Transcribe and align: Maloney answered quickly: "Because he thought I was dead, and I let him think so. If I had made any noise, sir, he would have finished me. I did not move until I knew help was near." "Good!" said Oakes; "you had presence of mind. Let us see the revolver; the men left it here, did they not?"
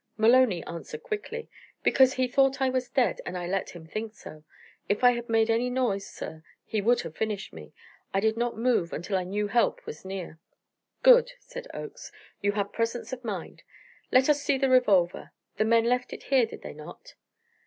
Maloney 0.17 0.63
answered 0.63 1.03
quickly: 1.03 1.47
"Because 1.83 2.13
he 2.13 2.27
thought 2.27 2.59
I 2.59 2.71
was 2.71 2.89
dead, 2.89 3.21
and 3.23 3.37
I 3.37 3.45
let 3.45 3.69
him 3.69 3.85
think 3.85 4.15
so. 4.15 4.43
If 4.89 5.03
I 5.03 5.11
had 5.11 5.29
made 5.29 5.51
any 5.51 5.69
noise, 5.69 6.07
sir, 6.07 6.41
he 6.65 6.81
would 6.81 7.01
have 7.01 7.15
finished 7.15 7.53
me. 7.53 7.71
I 8.11 8.19
did 8.19 8.35
not 8.35 8.57
move 8.57 8.93
until 8.93 9.15
I 9.15 9.23
knew 9.25 9.47
help 9.49 9.85
was 9.85 10.03
near." 10.03 10.39
"Good!" 11.03 11.33
said 11.39 11.67
Oakes; 11.71 12.11
"you 12.41 12.53
had 12.53 12.73
presence 12.73 13.13
of 13.13 13.23
mind. 13.23 13.61
Let 14.11 14.27
us 14.27 14.41
see 14.41 14.57
the 14.57 14.69
revolver; 14.69 15.33
the 15.57 15.65
men 15.65 15.83
left 15.85 16.13
it 16.13 16.23
here, 16.23 16.47
did 16.47 16.63
they 16.63 16.73
not?" 16.73 17.13